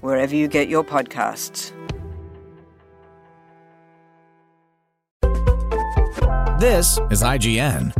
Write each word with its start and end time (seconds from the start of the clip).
wherever 0.00 0.34
you 0.34 0.48
get 0.48 0.68
your 0.68 0.84
podcasts. 0.84 1.72
This 6.60 6.98
is 7.10 7.22
IGN. 7.22 7.94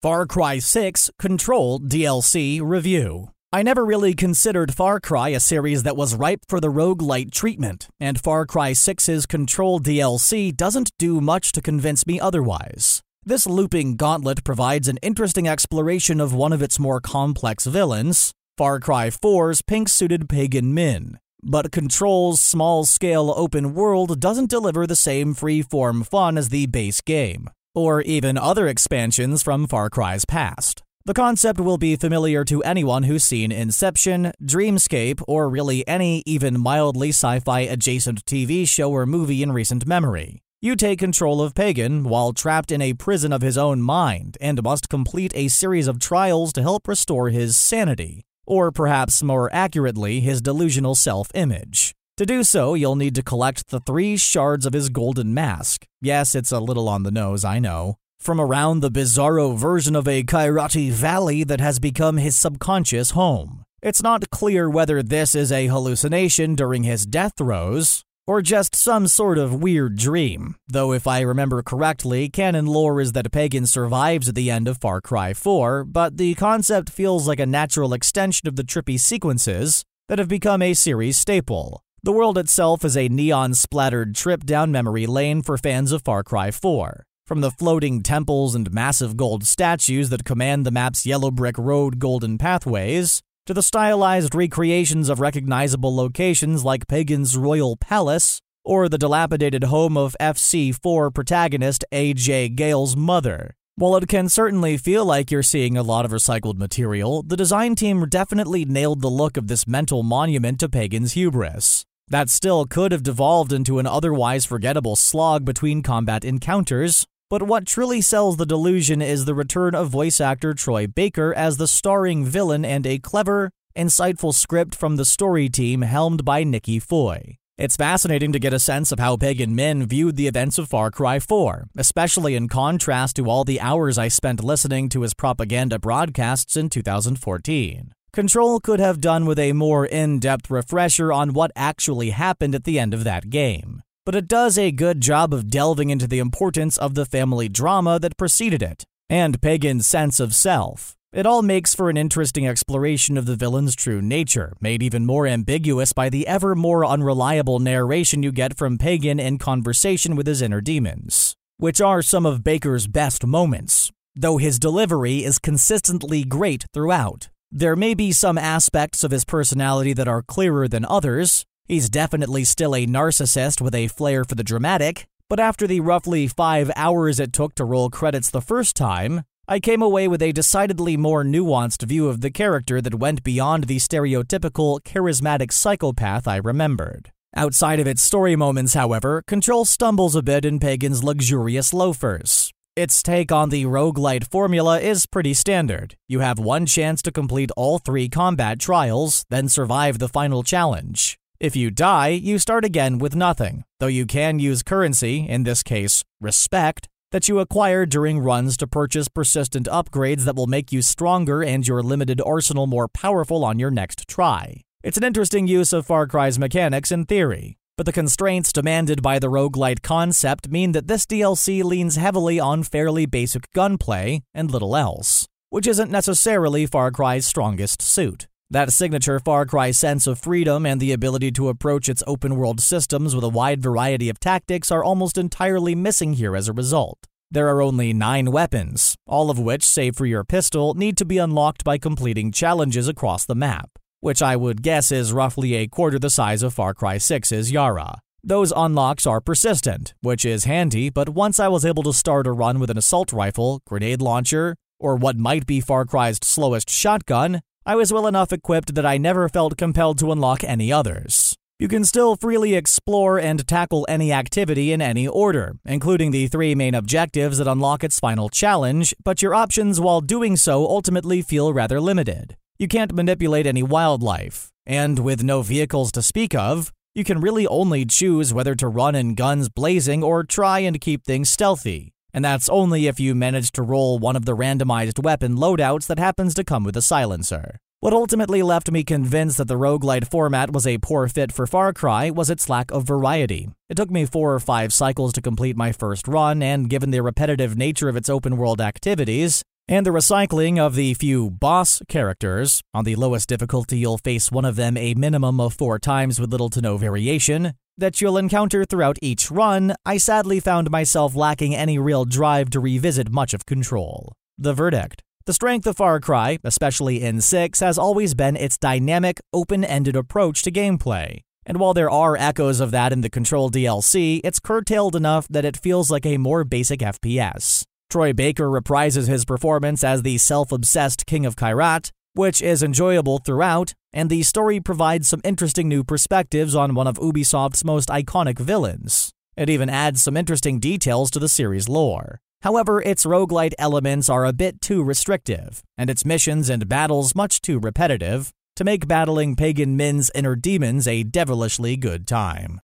Far 0.00 0.26
Cry 0.26 0.60
6 0.60 1.10
Control 1.18 1.80
DLC 1.80 2.60
Review. 2.62 3.30
I 3.52 3.62
never 3.62 3.84
really 3.84 4.14
considered 4.14 4.74
Far 4.74 5.00
Cry 5.00 5.30
a 5.30 5.40
series 5.40 5.82
that 5.82 5.96
was 5.96 6.14
ripe 6.14 6.40
for 6.48 6.60
the 6.60 6.68
roguelite 6.68 7.32
treatment, 7.32 7.88
and 7.98 8.20
Far 8.20 8.46
Cry 8.46 8.72
6's 8.72 9.26
Control 9.26 9.80
DLC 9.80 10.54
doesn't 10.54 10.90
do 10.98 11.20
much 11.20 11.52
to 11.52 11.60
convince 11.60 12.06
me 12.06 12.20
otherwise. 12.20 13.02
This 13.24 13.46
looping 13.46 13.96
gauntlet 13.96 14.44
provides 14.44 14.86
an 14.86 14.98
interesting 15.02 15.48
exploration 15.48 16.20
of 16.20 16.32
one 16.32 16.52
of 16.52 16.62
its 16.62 16.78
more 16.78 17.00
complex 17.00 17.66
villains, 17.66 18.32
Far 18.58 18.80
Cry 18.80 19.08
4's 19.08 19.62
pink 19.62 19.88
suited 19.88 20.28
Pagan 20.28 20.74
Min. 20.74 21.20
But 21.40 21.70
Control's 21.70 22.40
small 22.40 22.84
scale 22.84 23.32
open 23.36 23.72
world 23.72 24.18
doesn't 24.18 24.50
deliver 24.50 24.84
the 24.84 24.96
same 24.96 25.32
free 25.32 25.62
form 25.62 26.02
fun 26.02 26.36
as 26.36 26.48
the 26.48 26.66
base 26.66 27.00
game, 27.00 27.50
or 27.72 28.02
even 28.02 28.36
other 28.36 28.66
expansions 28.66 29.44
from 29.44 29.68
Far 29.68 29.88
Cry's 29.88 30.24
past. 30.24 30.82
The 31.04 31.14
concept 31.14 31.60
will 31.60 31.78
be 31.78 31.94
familiar 31.94 32.44
to 32.46 32.60
anyone 32.64 33.04
who's 33.04 33.22
seen 33.22 33.52
Inception, 33.52 34.32
Dreamscape, 34.42 35.22
or 35.28 35.48
really 35.48 35.86
any 35.86 36.24
even 36.26 36.58
mildly 36.58 37.10
sci 37.10 37.38
fi 37.38 37.60
adjacent 37.60 38.24
TV 38.24 38.68
show 38.68 38.90
or 38.90 39.06
movie 39.06 39.40
in 39.40 39.52
recent 39.52 39.86
memory. 39.86 40.42
You 40.60 40.74
take 40.74 40.98
control 40.98 41.40
of 41.40 41.54
Pagan 41.54 42.02
while 42.02 42.32
trapped 42.32 42.72
in 42.72 42.82
a 42.82 42.94
prison 42.94 43.32
of 43.32 43.40
his 43.40 43.56
own 43.56 43.80
mind 43.82 44.36
and 44.40 44.60
must 44.64 44.88
complete 44.88 45.30
a 45.36 45.46
series 45.46 45.86
of 45.86 46.00
trials 46.00 46.52
to 46.54 46.62
help 46.62 46.88
restore 46.88 47.28
his 47.28 47.56
sanity 47.56 48.24
or 48.48 48.72
perhaps 48.72 49.22
more 49.22 49.52
accurately, 49.52 50.20
his 50.20 50.40
delusional 50.40 50.94
self 50.94 51.30
image. 51.34 51.94
To 52.16 52.26
do 52.26 52.42
so, 52.42 52.74
you'll 52.74 52.96
need 52.96 53.14
to 53.14 53.22
collect 53.22 53.68
the 53.68 53.78
three 53.78 54.16
shards 54.16 54.66
of 54.66 54.72
his 54.72 54.88
golden 54.88 55.32
mask. 55.32 55.84
Yes, 56.00 56.34
it's 56.34 56.50
a 56.50 56.58
little 56.58 56.88
on 56.88 57.04
the 57.04 57.12
nose, 57.12 57.44
I 57.44 57.60
know. 57.60 57.96
From 58.18 58.40
around 58.40 58.80
the 58.80 58.90
bizarro 58.90 59.56
version 59.56 59.94
of 59.94 60.08
a 60.08 60.24
Kyrati 60.24 60.90
valley 60.90 61.44
that 61.44 61.60
has 61.60 61.78
become 61.78 62.16
his 62.16 62.34
subconscious 62.34 63.12
home. 63.12 63.62
It's 63.80 64.02
not 64.02 64.30
clear 64.30 64.68
whether 64.68 65.00
this 65.04 65.36
is 65.36 65.52
a 65.52 65.68
hallucination 65.68 66.56
during 66.56 66.82
his 66.82 67.06
death 67.06 67.34
throes, 67.36 68.02
or 68.28 68.42
just 68.42 68.76
some 68.76 69.08
sort 69.08 69.38
of 69.38 69.62
weird 69.62 69.96
dream. 69.96 70.54
Though, 70.68 70.92
if 70.92 71.06
I 71.06 71.22
remember 71.22 71.62
correctly, 71.62 72.28
canon 72.28 72.66
lore 72.66 73.00
is 73.00 73.12
that 73.12 73.32
Pagan 73.32 73.64
survives 73.64 74.28
at 74.28 74.34
the 74.34 74.50
end 74.50 74.68
of 74.68 74.76
Far 74.76 75.00
Cry 75.00 75.32
4, 75.32 75.84
but 75.84 76.18
the 76.18 76.34
concept 76.34 76.90
feels 76.90 77.26
like 77.26 77.40
a 77.40 77.46
natural 77.46 77.94
extension 77.94 78.46
of 78.46 78.56
the 78.56 78.62
trippy 78.62 79.00
sequences 79.00 79.82
that 80.08 80.18
have 80.18 80.28
become 80.28 80.60
a 80.60 80.74
series 80.74 81.16
staple. 81.16 81.82
The 82.02 82.12
world 82.12 82.36
itself 82.36 82.84
is 82.84 82.98
a 82.98 83.08
neon 83.08 83.54
splattered 83.54 84.14
trip 84.14 84.44
down 84.44 84.70
memory 84.70 85.06
lane 85.06 85.40
for 85.40 85.56
fans 85.56 85.90
of 85.90 86.02
Far 86.02 86.22
Cry 86.22 86.50
4. 86.50 87.06
From 87.26 87.40
the 87.40 87.50
floating 87.50 88.02
temples 88.02 88.54
and 88.54 88.70
massive 88.70 89.16
gold 89.16 89.44
statues 89.44 90.10
that 90.10 90.24
command 90.24 90.66
the 90.66 90.70
map's 90.70 91.06
yellow 91.06 91.30
brick 91.30 91.56
road 91.56 91.98
golden 91.98 92.36
pathways, 92.36 93.22
to 93.48 93.54
the 93.54 93.62
stylized 93.62 94.34
recreations 94.34 95.08
of 95.08 95.20
recognizable 95.20 95.96
locations 95.96 96.66
like 96.66 96.86
Pagan's 96.86 97.34
Royal 97.34 97.78
Palace 97.78 98.42
or 98.62 98.90
the 98.90 98.98
dilapidated 98.98 99.64
home 99.64 99.96
of 99.96 100.14
FC4 100.20 101.14
protagonist 101.14 101.82
Ajay 101.90 102.54
Ghale's 102.54 102.94
mother. 102.94 103.54
While 103.74 103.96
it 103.96 104.06
can 104.06 104.28
certainly 104.28 104.76
feel 104.76 105.06
like 105.06 105.30
you're 105.30 105.42
seeing 105.42 105.78
a 105.78 105.82
lot 105.82 106.04
of 106.04 106.10
recycled 106.10 106.58
material, 106.58 107.22
the 107.22 107.38
design 107.38 107.74
team 107.74 108.04
definitely 108.04 108.66
nailed 108.66 109.00
the 109.00 109.08
look 109.08 109.38
of 109.38 109.48
this 109.48 109.66
mental 109.66 110.02
monument 110.02 110.60
to 110.60 110.68
Pagan's 110.68 111.14
hubris. 111.14 111.86
That 112.06 112.28
still 112.28 112.66
could 112.66 112.92
have 112.92 113.02
devolved 113.02 113.54
into 113.54 113.78
an 113.78 113.86
otherwise 113.86 114.44
forgettable 114.44 114.94
slog 114.94 115.46
between 115.46 115.82
combat 115.82 116.22
encounters, 116.22 117.06
but 117.30 117.42
what 117.42 117.66
truly 117.66 118.00
sells 118.00 118.36
the 118.36 118.46
delusion 118.46 119.02
is 119.02 119.24
the 119.24 119.34
return 119.34 119.74
of 119.74 119.90
voice 119.90 120.20
actor 120.20 120.54
Troy 120.54 120.86
Baker 120.86 121.34
as 121.34 121.58
the 121.58 121.66
starring 121.66 122.24
villain 122.24 122.64
and 122.64 122.86
a 122.86 122.98
clever, 122.98 123.50
insightful 123.76 124.32
script 124.32 124.74
from 124.74 124.96
the 124.96 125.04
story 125.04 125.48
team 125.48 125.82
helmed 125.82 126.24
by 126.24 126.42
Nikki 126.42 126.78
Foy. 126.78 127.36
It's 127.58 127.76
fascinating 127.76 128.32
to 128.32 128.38
get 128.38 128.52
a 128.54 128.60
sense 128.60 128.92
of 128.92 128.98
how 128.98 129.16
Pagan 129.16 129.54
Min 129.54 129.86
viewed 129.86 130.16
the 130.16 130.28
events 130.28 130.58
of 130.58 130.68
Far 130.68 130.90
Cry 130.90 131.18
4, 131.18 131.68
especially 131.76 132.34
in 132.34 132.48
contrast 132.48 133.16
to 133.16 133.28
all 133.28 133.44
the 133.44 133.60
hours 133.60 133.98
I 133.98 134.08
spent 134.08 134.42
listening 134.42 134.88
to 134.90 135.02
his 135.02 135.12
propaganda 135.12 135.78
broadcasts 135.78 136.56
in 136.56 136.70
2014. 136.70 137.92
Control 138.12 138.60
could 138.60 138.80
have 138.80 139.00
done 139.00 139.26
with 139.26 139.38
a 139.38 139.52
more 139.52 139.84
in 139.84 140.18
depth 140.18 140.50
refresher 140.50 141.12
on 141.12 141.34
what 141.34 141.50
actually 141.54 142.10
happened 142.10 142.54
at 142.54 142.64
the 142.64 142.78
end 142.78 142.94
of 142.94 143.04
that 143.04 143.28
game 143.28 143.82
but 144.08 144.14
it 144.14 144.26
does 144.26 144.56
a 144.56 144.72
good 144.72 145.02
job 145.02 145.34
of 145.34 145.50
delving 145.50 145.90
into 145.90 146.06
the 146.06 146.18
importance 146.18 146.78
of 146.78 146.94
the 146.94 147.04
family 147.04 147.46
drama 147.46 147.98
that 147.98 148.16
preceded 148.16 148.62
it, 148.62 148.82
and 149.10 149.42
Pagan's 149.42 149.86
sense 149.86 150.18
of 150.18 150.34
self. 150.34 150.96
It 151.12 151.26
all 151.26 151.42
makes 151.42 151.74
for 151.74 151.90
an 151.90 151.98
interesting 151.98 152.48
exploration 152.48 153.18
of 153.18 153.26
the 153.26 153.36
villain's 153.36 153.76
true 153.76 154.00
nature, 154.00 154.54
made 154.62 154.82
even 154.82 155.04
more 155.04 155.26
ambiguous 155.26 155.92
by 155.92 156.08
the 156.08 156.26
ever 156.26 156.54
more 156.54 156.86
unreliable 156.86 157.58
narration 157.58 158.22
you 158.22 158.32
get 158.32 158.56
from 158.56 158.78
Pagan 158.78 159.20
in 159.20 159.36
conversation 159.36 160.16
with 160.16 160.26
his 160.26 160.40
inner 160.40 160.62
demons, 160.62 161.34
which 161.58 161.78
are 161.78 162.00
some 162.00 162.24
of 162.24 162.42
Baker's 162.42 162.86
best 162.86 163.26
moments, 163.26 163.92
though 164.16 164.38
his 164.38 164.58
delivery 164.58 165.22
is 165.22 165.38
consistently 165.38 166.24
great 166.24 166.64
throughout. 166.72 167.28
There 167.52 167.76
may 167.76 167.92
be 167.92 168.12
some 168.12 168.38
aspects 168.38 169.04
of 169.04 169.10
his 169.10 169.26
personality 169.26 169.92
that 169.92 170.08
are 170.08 170.22
clearer 170.22 170.66
than 170.66 170.86
others, 170.86 171.44
He's 171.68 171.90
definitely 171.90 172.44
still 172.44 172.74
a 172.74 172.86
narcissist 172.86 173.60
with 173.60 173.74
a 173.74 173.88
flair 173.88 174.24
for 174.24 174.34
the 174.34 174.42
dramatic, 174.42 175.06
but 175.28 175.38
after 175.38 175.66
the 175.66 175.80
roughly 175.80 176.26
five 176.26 176.70
hours 176.74 177.20
it 177.20 177.34
took 177.34 177.54
to 177.56 177.64
roll 177.66 177.90
credits 177.90 178.30
the 178.30 178.40
first 178.40 178.74
time, 178.74 179.24
I 179.46 179.60
came 179.60 179.82
away 179.82 180.08
with 180.08 180.22
a 180.22 180.32
decidedly 180.32 180.96
more 180.96 181.22
nuanced 181.22 181.82
view 181.82 182.08
of 182.08 182.22
the 182.22 182.30
character 182.30 182.80
that 182.80 182.94
went 182.94 183.22
beyond 183.22 183.64
the 183.64 183.76
stereotypical 183.76 184.80
charismatic 184.80 185.52
psychopath 185.52 186.26
I 186.26 186.36
remembered. 186.36 187.10
Outside 187.36 187.80
of 187.80 187.86
its 187.86 188.00
story 188.00 188.34
moments, 188.34 188.72
however, 188.72 189.22
Control 189.26 189.66
stumbles 189.66 190.16
a 190.16 190.22
bit 190.22 190.46
in 190.46 190.60
Pagan's 190.60 191.04
luxurious 191.04 191.74
loafers. 191.74 192.50
Its 192.76 193.02
take 193.02 193.30
on 193.30 193.50
the 193.50 193.64
roguelite 193.64 194.30
formula 194.30 194.80
is 194.80 195.04
pretty 195.04 195.34
standard. 195.34 195.96
You 196.08 196.20
have 196.20 196.38
one 196.38 196.64
chance 196.64 197.02
to 197.02 197.12
complete 197.12 197.50
all 197.58 197.78
three 197.78 198.08
combat 198.08 198.58
trials, 198.58 199.26
then 199.28 199.50
survive 199.50 199.98
the 199.98 200.08
final 200.08 200.42
challenge. 200.42 201.18
If 201.40 201.54
you 201.54 201.70
die, 201.70 202.08
you 202.08 202.40
start 202.40 202.64
again 202.64 202.98
with 202.98 203.14
nothing, 203.14 203.62
though 203.78 203.86
you 203.86 204.06
can 204.06 204.40
use 204.40 204.64
currency, 204.64 205.28
in 205.28 205.44
this 205.44 205.62
case, 205.62 206.02
respect, 206.20 206.88
that 207.12 207.28
you 207.28 207.38
acquire 207.38 207.86
during 207.86 208.18
runs 208.18 208.56
to 208.56 208.66
purchase 208.66 209.06
persistent 209.06 209.68
upgrades 209.68 210.24
that 210.24 210.34
will 210.34 210.48
make 210.48 210.72
you 210.72 210.82
stronger 210.82 211.44
and 211.44 211.64
your 211.68 211.80
limited 211.80 212.20
arsenal 212.26 212.66
more 212.66 212.88
powerful 212.88 213.44
on 213.44 213.60
your 213.60 213.70
next 213.70 214.08
try. 214.08 214.62
It's 214.82 214.96
an 214.96 215.04
interesting 215.04 215.46
use 215.46 215.72
of 215.72 215.86
Far 215.86 216.08
Cry's 216.08 216.40
mechanics 216.40 216.90
in 216.90 217.04
theory, 217.04 217.56
but 217.76 217.86
the 217.86 217.92
constraints 217.92 218.52
demanded 218.52 219.00
by 219.00 219.20
the 219.20 219.30
roguelite 219.30 219.82
concept 219.82 220.48
mean 220.48 220.72
that 220.72 220.88
this 220.88 221.06
DLC 221.06 221.62
leans 221.62 221.94
heavily 221.94 222.40
on 222.40 222.64
fairly 222.64 223.06
basic 223.06 223.44
gunplay 223.52 224.22
and 224.34 224.50
little 224.50 224.76
else, 224.76 225.28
which 225.50 225.68
isn't 225.68 225.92
necessarily 225.92 226.66
Far 226.66 226.90
Cry's 226.90 227.26
strongest 227.26 227.80
suit. 227.80 228.26
That 228.50 228.72
signature 228.72 229.20
Far 229.20 229.44
Cry 229.44 229.72
sense 229.72 230.06
of 230.06 230.18
freedom 230.18 230.64
and 230.64 230.80
the 230.80 230.92
ability 230.92 231.32
to 231.32 231.50
approach 231.50 231.86
its 231.86 232.02
open 232.06 232.34
world 232.34 232.62
systems 232.62 233.14
with 233.14 233.22
a 233.22 233.28
wide 233.28 233.62
variety 233.62 234.08
of 234.08 234.18
tactics 234.18 234.70
are 234.70 234.82
almost 234.82 235.18
entirely 235.18 235.74
missing 235.74 236.14
here 236.14 236.34
as 236.34 236.48
a 236.48 236.54
result. 236.54 236.98
There 237.30 237.48
are 237.48 237.60
only 237.60 237.92
nine 237.92 238.32
weapons, 238.32 238.96
all 239.06 239.30
of 239.30 239.38
which, 239.38 239.62
save 239.62 239.96
for 239.96 240.06
your 240.06 240.24
pistol, 240.24 240.72
need 240.72 240.96
to 240.96 241.04
be 241.04 241.18
unlocked 241.18 241.62
by 241.62 241.76
completing 241.76 242.32
challenges 242.32 242.88
across 242.88 243.26
the 243.26 243.34
map, 243.34 243.68
which 244.00 244.22
I 244.22 244.34
would 244.34 244.62
guess 244.62 244.90
is 244.90 245.12
roughly 245.12 245.52
a 245.52 245.68
quarter 245.68 245.98
the 245.98 246.08
size 246.08 246.42
of 246.42 246.54
Far 246.54 246.72
Cry 246.72 246.96
6's 246.96 247.52
Yara. 247.52 248.00
Those 248.24 248.50
unlocks 248.56 249.06
are 249.06 249.20
persistent, 249.20 249.92
which 250.00 250.24
is 250.24 250.44
handy, 250.44 250.88
but 250.88 251.10
once 251.10 251.38
I 251.38 251.48
was 251.48 251.66
able 251.66 251.82
to 251.82 251.92
start 251.92 252.26
a 252.26 252.32
run 252.32 252.60
with 252.60 252.70
an 252.70 252.78
assault 252.78 253.12
rifle, 253.12 253.60
grenade 253.66 254.00
launcher, 254.00 254.56
or 254.80 254.96
what 254.96 255.18
might 255.18 255.44
be 255.44 255.60
Far 255.60 255.84
Cry's 255.84 256.18
slowest 256.22 256.70
shotgun, 256.70 257.42
I 257.68 257.74
was 257.74 257.92
well 257.92 258.06
enough 258.06 258.32
equipped 258.32 258.76
that 258.76 258.86
I 258.86 258.96
never 258.96 259.28
felt 259.28 259.58
compelled 259.58 259.98
to 259.98 260.10
unlock 260.10 260.42
any 260.42 260.72
others. 260.72 261.36
You 261.58 261.68
can 261.68 261.84
still 261.84 262.16
freely 262.16 262.54
explore 262.54 263.20
and 263.20 263.46
tackle 263.46 263.84
any 263.90 264.10
activity 264.10 264.72
in 264.72 264.80
any 264.80 265.06
order, 265.06 265.54
including 265.66 266.10
the 266.10 266.28
three 266.28 266.54
main 266.54 266.74
objectives 266.74 267.36
that 267.36 267.46
unlock 267.46 267.84
its 267.84 268.00
final 268.00 268.30
challenge, 268.30 268.94
but 269.04 269.20
your 269.20 269.34
options 269.34 269.82
while 269.82 270.00
doing 270.00 270.34
so 270.34 270.64
ultimately 270.64 271.20
feel 271.20 271.52
rather 271.52 271.78
limited. 271.78 272.38
You 272.58 272.68
can't 272.68 272.94
manipulate 272.94 273.46
any 273.46 273.62
wildlife, 273.62 274.50
and 274.64 275.00
with 275.00 275.22
no 275.22 275.42
vehicles 275.42 275.92
to 275.92 276.00
speak 276.00 276.34
of, 276.34 276.72
you 276.94 277.04
can 277.04 277.20
really 277.20 277.46
only 277.48 277.84
choose 277.84 278.32
whether 278.32 278.54
to 278.54 278.66
run 278.66 278.94
in 278.94 279.14
guns 279.14 279.50
blazing 279.50 280.02
or 280.02 280.24
try 280.24 280.60
and 280.60 280.80
keep 280.80 281.04
things 281.04 281.28
stealthy. 281.28 281.92
And 282.18 282.24
that's 282.24 282.48
only 282.48 282.88
if 282.88 282.98
you 282.98 283.14
manage 283.14 283.52
to 283.52 283.62
roll 283.62 284.00
one 284.00 284.16
of 284.16 284.24
the 284.24 284.34
randomized 284.34 285.00
weapon 285.00 285.36
loadouts 285.36 285.86
that 285.86 286.00
happens 286.00 286.34
to 286.34 286.42
come 286.42 286.64
with 286.64 286.76
a 286.76 286.82
silencer. 286.82 287.60
What 287.78 287.92
ultimately 287.92 288.42
left 288.42 288.72
me 288.72 288.82
convinced 288.82 289.38
that 289.38 289.46
the 289.46 289.54
roguelite 289.54 290.10
format 290.10 290.52
was 290.52 290.66
a 290.66 290.78
poor 290.78 291.06
fit 291.06 291.30
for 291.30 291.46
Far 291.46 291.72
Cry 291.72 292.10
was 292.10 292.28
its 292.28 292.48
lack 292.48 292.72
of 292.72 292.82
variety. 292.82 293.50
It 293.68 293.76
took 293.76 293.88
me 293.88 294.04
four 294.04 294.34
or 294.34 294.40
five 294.40 294.72
cycles 294.72 295.12
to 295.12 295.22
complete 295.22 295.56
my 295.56 295.70
first 295.70 296.08
run, 296.08 296.42
and 296.42 296.68
given 296.68 296.90
the 296.90 297.04
repetitive 297.04 297.56
nature 297.56 297.88
of 297.88 297.94
its 297.94 298.08
open 298.08 298.36
world 298.36 298.60
activities, 298.60 299.44
and 299.68 299.86
the 299.86 299.90
recycling 299.90 300.58
of 300.58 300.74
the 300.74 300.94
few 300.94 301.30
boss 301.30 301.80
characters, 301.88 302.62
on 302.74 302.82
the 302.82 302.96
lowest 302.96 303.28
difficulty 303.28 303.78
you'll 303.78 303.98
face 303.98 304.32
one 304.32 304.44
of 304.44 304.56
them 304.56 304.76
a 304.76 304.94
minimum 304.94 305.40
of 305.40 305.54
four 305.54 305.78
times 305.78 306.18
with 306.18 306.32
little 306.32 306.50
to 306.50 306.60
no 306.60 306.76
variation, 306.76 307.52
that 307.78 308.00
you'll 308.00 308.18
encounter 308.18 308.64
throughout 308.64 308.98
each 309.00 309.30
run, 309.30 309.74
I 309.86 309.96
sadly 309.96 310.40
found 310.40 310.70
myself 310.70 311.14
lacking 311.14 311.54
any 311.54 311.78
real 311.78 312.04
drive 312.04 312.50
to 312.50 312.60
revisit 312.60 313.10
much 313.10 313.32
of 313.32 313.46
Control. 313.46 314.12
The 314.36 314.52
verdict 314.52 315.02
the 315.28 315.34
strength 315.34 315.66
of 315.66 315.76
Far 315.76 316.00
Cry, 316.00 316.38
especially 316.42 317.02
in 317.02 317.20
6, 317.20 317.60
has 317.60 317.76
always 317.76 318.14
been 318.14 318.34
its 318.34 318.56
dynamic, 318.56 319.20
open 319.30 319.62
ended 319.62 319.94
approach 319.94 320.40
to 320.40 320.50
gameplay. 320.50 321.20
And 321.44 321.60
while 321.60 321.74
there 321.74 321.90
are 321.90 322.16
echoes 322.16 322.60
of 322.60 322.70
that 322.70 322.94
in 322.94 323.02
the 323.02 323.10
Control 323.10 323.50
DLC, 323.50 324.22
it's 324.24 324.40
curtailed 324.40 324.96
enough 324.96 325.28
that 325.28 325.44
it 325.44 325.58
feels 325.58 325.90
like 325.90 326.06
a 326.06 326.16
more 326.16 326.44
basic 326.44 326.80
FPS. 326.80 327.64
Troy 327.90 328.14
Baker 328.14 328.48
reprises 328.48 329.06
his 329.06 329.26
performance 329.26 329.84
as 329.84 330.00
the 330.00 330.16
self 330.16 330.50
obsessed 330.50 331.04
King 331.04 331.26
of 331.26 331.36
Kyrat, 331.36 331.90
which 332.14 332.42
is 332.42 332.62
enjoyable 332.62 333.18
throughout, 333.18 333.74
and 333.92 334.10
the 334.10 334.22
story 334.22 334.60
provides 334.60 335.08
some 335.08 335.20
interesting 335.24 335.68
new 335.68 335.84
perspectives 335.84 336.54
on 336.54 336.74
one 336.74 336.86
of 336.86 336.98
Ubisoft's 336.98 337.64
most 337.64 337.88
iconic 337.88 338.38
villains. 338.38 339.12
It 339.36 339.48
even 339.48 339.70
adds 339.70 340.02
some 340.02 340.16
interesting 340.16 340.58
details 340.58 341.10
to 341.12 341.18
the 341.18 341.28
series 341.28 341.68
lore. 341.68 342.20
However, 342.42 342.80
its 342.82 343.04
roguelite 343.04 343.54
elements 343.58 344.08
are 344.08 344.24
a 344.24 344.32
bit 344.32 344.60
too 344.60 344.82
restrictive, 344.82 345.62
and 345.76 345.90
its 345.90 346.04
missions 346.04 346.48
and 346.48 346.68
battles 346.68 347.14
much 347.14 347.40
too 347.40 347.58
repetitive, 347.58 348.32
to 348.56 348.64
make 348.64 348.88
battling 348.88 349.36
Pagan 349.36 349.76
Min's 349.76 350.10
inner 350.14 350.34
demons 350.34 350.88
a 350.88 351.04
devilishly 351.04 351.76
good 351.76 352.06
time. 352.06 352.60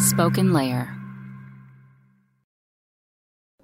SpokenLayer. 0.00 0.99